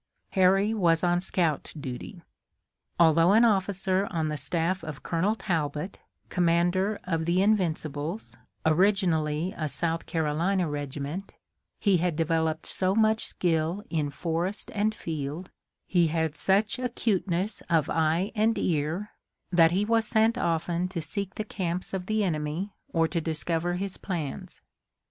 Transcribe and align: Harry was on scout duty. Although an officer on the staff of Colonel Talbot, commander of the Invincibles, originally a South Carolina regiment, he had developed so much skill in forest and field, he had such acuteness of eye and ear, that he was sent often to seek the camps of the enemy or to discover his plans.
Harry 0.31 0.73
was 0.73 1.03
on 1.03 1.21
scout 1.21 1.71
duty. 1.79 2.23
Although 2.99 3.33
an 3.33 3.45
officer 3.45 4.07
on 4.09 4.29
the 4.29 4.35
staff 4.35 4.83
of 4.83 5.03
Colonel 5.03 5.35
Talbot, 5.35 5.99
commander 6.27 6.97
of 7.03 7.27
the 7.27 7.43
Invincibles, 7.43 8.35
originally 8.65 9.53
a 9.55 9.67
South 9.69 10.07
Carolina 10.07 10.67
regiment, 10.67 11.35
he 11.77 11.97
had 11.97 12.15
developed 12.15 12.65
so 12.65 12.95
much 12.95 13.25
skill 13.27 13.83
in 13.91 14.09
forest 14.09 14.71
and 14.73 14.95
field, 14.95 15.51
he 15.85 16.07
had 16.07 16.35
such 16.35 16.79
acuteness 16.79 17.61
of 17.69 17.87
eye 17.87 18.31
and 18.33 18.57
ear, 18.57 19.11
that 19.51 19.69
he 19.69 19.85
was 19.85 20.07
sent 20.07 20.35
often 20.35 20.87
to 20.87 20.99
seek 20.99 21.35
the 21.35 21.43
camps 21.43 21.93
of 21.93 22.07
the 22.07 22.23
enemy 22.23 22.73
or 22.91 23.07
to 23.07 23.21
discover 23.21 23.75
his 23.75 23.97
plans. 23.97 24.61